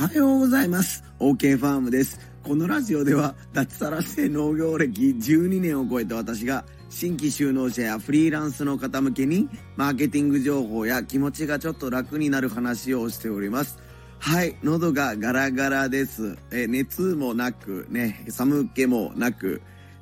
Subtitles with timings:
[0.00, 1.04] はようございます。
[1.18, 2.18] OK ファームです。
[2.42, 13.78] このラジオでは脱サラして農業歴12年を超えた私が新規就農者やフリーランスの方向けにマーケティング情報や気持ちがちょっと楽になる話をしております。
[14.18, 16.38] はい、喉がガラガラです。
[16.50, 19.60] え熱もなく、ね、寒気もなく、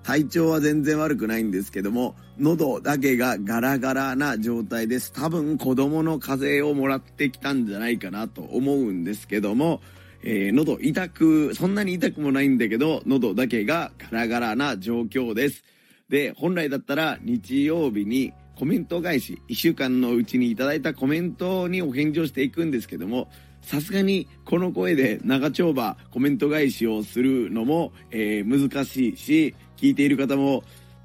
[0.08, 5.12] 体調は全然悪くないんですけども、喉だけがガラガラな状態です。
[5.12, 9.82] 多分子供の風邪をもらってきたんじゃないかなと思うんですけども、
[10.22, 15.62] えー、喉痛く、そんなに痛くもないんだけど、喉だけがガラガラな状況です。
[16.08, 23.28] で、本来だったら日曜日にコメント返し、1週間のうちにいただいたコメントにお返事をしていくんですけども、
[23.60, 30.62] さすがにこの声で長丁場コメント返しをするのも、えー、難しいし、聞いている方も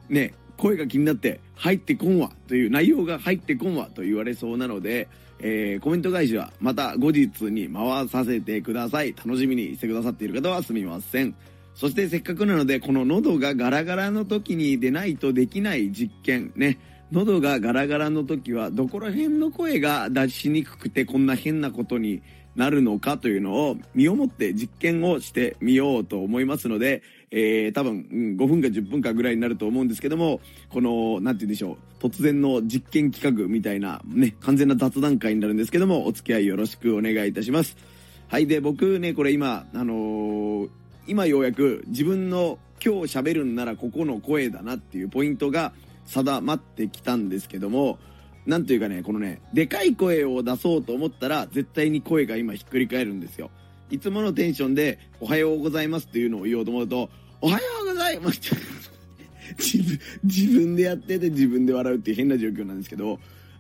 [0.10, 5.08] ね、声が気になって入ってこんわという内容が入ってこんわと言われそうなので、
[5.40, 9.14] えー、コメント返しはまた後日に回させてください。
[9.14, 11.36] 楽しみにしてくださっている方はすみません。
[11.76, 16.80] そしてせっかくなので、この喉がガラガラの時に出ないとできない実験ね。
[17.12, 22.22] 喉がガラガラの時はどこら辺の声が出しにくくてこんな変なことに
[22.56, 27.02] なるのかというのを身をもって実験をしてみようと思いますので、
[27.36, 30.40] えー、多分、うん、5分か10分かぐらいになると思うんですけども、
[30.70, 37.76] この、なんて言うんでしょう、突然の実験企画みたいな、ね、完全な雑談会になるんですけども、お付き合いよろしくお願いいたします。
[38.28, 40.70] はい、で、僕ね、これ今、あのー、
[41.08, 45.74] 今ようやく自分の今日喋るんならここの声だなっていうポイントが
[46.06, 47.98] 定まってきたんですけども、
[48.46, 53.50] なんというかね、このね、でかい声を出そうと思ったら、絶対に声が今ひっくり返るんですよ。
[53.94, 58.42] いつものテンションで、おはようございますっていうのを言おうと思うと、おはようございます
[59.60, 63.20] 自分、自分でやってて自分で笑うっていう変な状況なんですけど、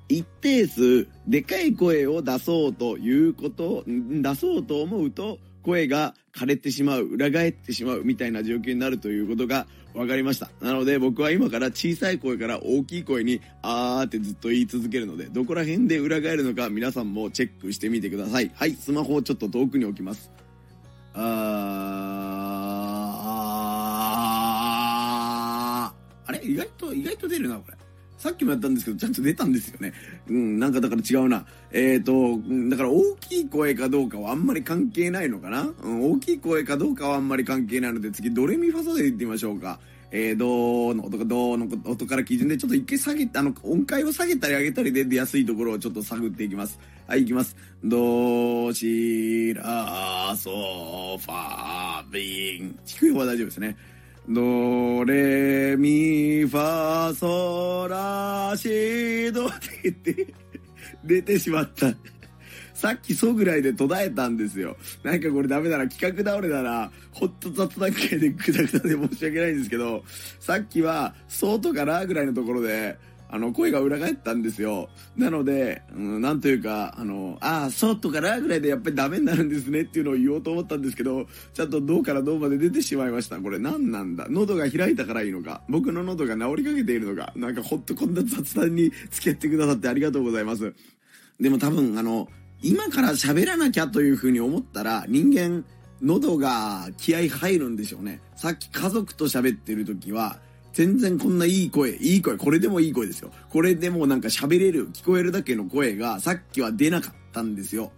[0.10, 10.50] 一定数、でかい声を出そうということ、出そうと思うと、声が枯れてしまう、裏返ってしまうみたいな状況になるということが分かりました。
[10.62, 18.52] なので僕は今から小さい声から大きい声にあーってずっと言い続けるので、どこら辺で裏返るのか皆さんもチェックしてみてください。
[18.54, 20.32] はい、スマホをちょっと遠くに置きます。
[21.14, 26.42] あー、あれ？
[26.44, 27.78] 意外と、意外と出るな、これ。
[28.18, 29.94] さっきもやったんですけど、ちゃんと出たんですよね。
[30.28, 31.46] うん、なんかだから違うな。
[31.72, 39.80] えっ、ー、と、だから大きい声かどうかはあんまり関係ないのかなうん、大きい声かどうかはあんまり関係ないので、次、ドレミファソで言ってみましょうか。
[40.16, 46.80] えー、ドーの音かドーの音から基準でちょっと一回下げて、あの、音階を下げたり上げたりで出やすいところをちょっと探っていきます。
[47.08, 47.58] はい、いきます。
[47.84, 52.80] ドーシラーソーファービン。
[52.86, 53.76] 低い方は大丈夫ですね。
[54.28, 60.34] ドレミファソラシドって言って
[61.04, 61.94] 出てしまった。
[62.74, 64.76] さっきそうぐらいで途絶えたんですよ。
[65.04, 70.04] なんかこれダメなら、企画倒れだな、ほっと雑談会でグダグダで申し訳ないんですけど、
[70.40, 72.98] さっきは、そうとかなぐらいのところで、
[73.34, 74.90] あの、声が裏返ったんですよ。
[75.18, 83.40] なので、うん、なんというか、あの、ああ、そうとかなぐらいでやっぱりダメになるんですねっていうのを言おうと思ったんですけど、ちゃんとどうからどうまで出てしまいました。
[83.40, 84.28] これ何なんだ？
[84.30, 85.64] 喉が開いたからいいのか？
[85.68, 87.34] 僕の喉が治りかけているのか？
[87.36, 90.72] なんかほっとこんな雑談に付き合ってくださってありがとうございます。
[91.40, 92.28] でも多分、あの、
[92.62, 95.66] 今から喋らなきゃというふうに思ったら、人間、
[96.04, 98.22] 喉が気合入るんでしょうね。
[98.36, 100.40] さっき家族と喋ってる時は、
[100.74, 103.32] 全然こんないい声、いい声、これでもいい声ですよ。
[103.50, 107.92] これでもなんか喋れる、聞こえるだけの声がさっきは出なかったんですよ。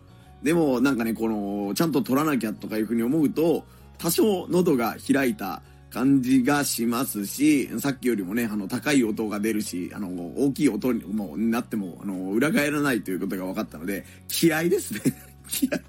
[0.43, 3.65] でもなんかね、この、ちゃんと取らなきゃとかいうふうに思うと、
[3.97, 14.99] 多少喉が開いた感じがしますし、さっきよりもね、あの、高い音が出るし、あの、大きい音にもなっても、あの、裏返らないということが分かったので、気合ですね。
[15.47, 15.79] 気合。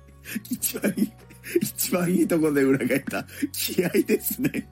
[0.48, 1.12] 一番いい、
[1.60, 3.26] 一番いいところで裏返った。
[3.52, 4.68] 気合ですね。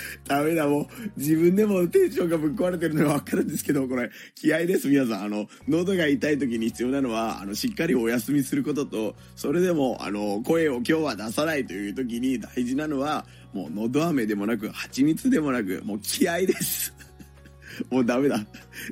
[0.26, 0.86] ダメだ、もう。
[1.16, 5.22] 自分でもテンションがぶっ壊れてるのがわかるんですけど、これ、気合です、皆さん。
[5.24, 16.94] あの、喉が痛い時に必要なのは、あの、しっかりお休みすることと、それでも、あの、声を今日は出さないという時に大事なのは、もう、喉飴でもなく、蜂蜜でもなく、もう気合です。
[17.90, 18.44] もうダメだ。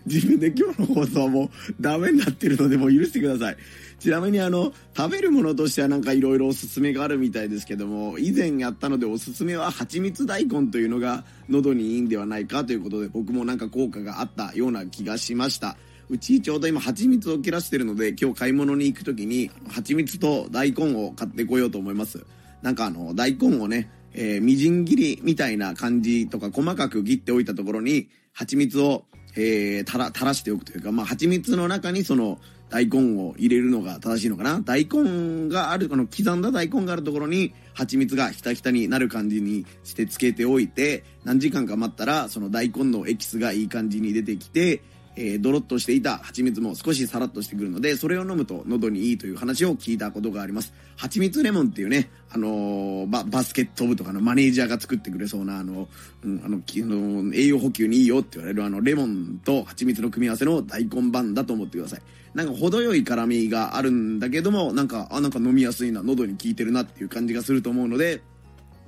[0.06, 1.49] 自分で今日の放送はもう
[1.81, 3.56] ダメになってるので、もう許してください。
[3.99, 15.77] ちなみにあの、食べるものとしてはなんか色々おすすめがあるみたいですけども、以前やったのでおすすめは蜂蜜大根というのが喉にいいんではないかということで、僕もなんか効果があったような気がしました。
[16.09, 22.25] うちちょうど今蜂蜜を切らしてるので、今日買い物に行く時に蜂蜜と大根を買ってこようと思います。
[22.62, 29.05] なんかあの、大根をね、えー、みじん切りみたいな感じとか細かく切っておいたところに、蜂蜜を、
[29.37, 32.38] えー、たら、垂らしておくというか、まあ、蜂蜜の中にその、
[32.71, 34.61] 大根を入れるのが正しいのかな。
[34.61, 44.82] 大根がある、この刻んだ大根があるところに蜂蜜がひたひたになる感じにしてつけておいて、何時間か待ったらその大根のエキスがいい感じに出てきて、
[45.16, 50.72] えー、ドロッとしていた蜂蜜も少しサラッとしてくるので、それを飲むと喉にいいという話を聞いたことがあります。
[50.96, 55.88] 蜂蜜レモンっていうね、あのー、ババスケット部とかのマネージャーが作ってくれそうな、あの、
[56.24, 62.02] うん、あの、あの栄養補給にいいよって言われるあの、レモンと蜂蜜の組み合わせの大根版だと思ってください。
[62.34, 68.22] なんか程よい辛みがあるんだけども、なんか、あ、なんか飲みやすいな、喉に効いてるなっていう感じがすると思うので、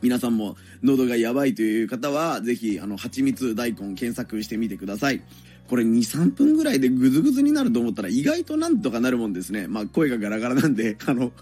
[0.03, 5.23] 皆さんも喉がやばいという方は、ぜひ、あの、蜂蜜大根検索してみてください。
[5.69, 9.69] これ2、3分ぐらいでグズグズになると思ったら意外となんとかなるもんですね。
[9.69, 11.33] まあ声がガラガラなんで、 あの、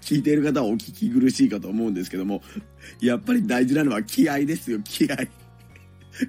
[0.00, 2.42] 聞いている方はお聞き苦しいかと思うんですけども、
[3.00, 5.16] やっぱり大事なのは気合ですよ、気合。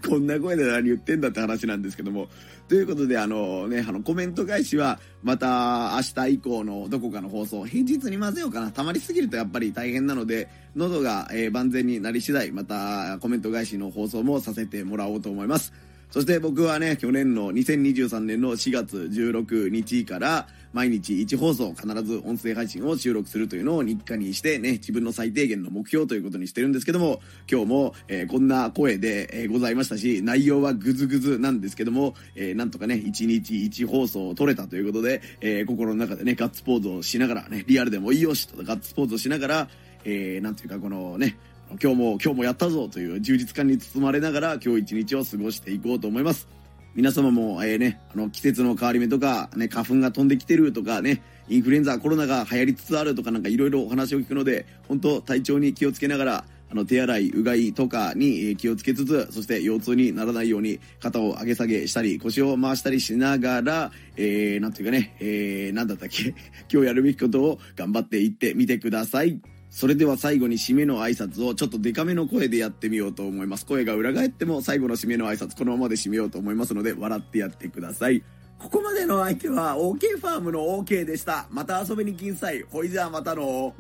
[0.08, 2.30] こんな声で何言ってんだって話なんですけども。
[2.68, 8.72] ということで、あのね、あの、コメント返しは、また明日以降のどこかの放送、平日に混ぜようかな。
[8.72, 15.72] 溜まりすぎるとやっぱり大変なので、喉が、えー、万全になり次第、またコメント返しの放送もさせてもらおうと思います。
[16.10, 27.20] そして僕はね、去年の2023年の4月16日から毎日1放送必ず音声配信を収録するというのを日課にしてね、自分の最低限の目標ということにしてるんですけども、
[27.52, 39.70] 今日も、えー、こんな声で、えー、ございましたし、内容はグズグズなんですけども、えー、なんとかね、1日1放送を撮れたということで、え心の中でね、ガッツポーズをしながらね、リアルでもいいよしとガッツポーズをしながら、
[40.06, 41.38] えー、なんていうかこのね、
[41.82, 46.48] 今日も、今日もやったぞという充実感に包まれながら今日一日を過ごしていこうと思います。
[46.96, 66.34] 皆様も、えー、ね、あの、季節の変わり目とか、ね、花粉が飛んできてるとかね、インフルエンザ、コロナが流行りつつあるとかなんかいろいろお話を聞くので、本当体調に気をつけながら、あの、手洗い、うがいとかに気をつけつつ、そして腰痛にならないように肩を上げ下げしたり、腰を回したりしながら、えー、ていうかね、えー、なんだったっけ、
[66.72, 69.40] 今日やるべきことを頑張っていってみてください。
[69.78, 73.66] それでは最後に締めの挨拶をちょっとデカめの声でやってみようと思います。
[73.68, 78.24] 声が裏返っても最後の締めの挨拶このままで締めようと思いますので笑ってやってください。
[78.58, 81.46] ここまでの相手は OK ファームの OK でした。
[81.52, 82.64] また遊びに来んさい。
[82.64, 83.76] ほいじゃあまたの。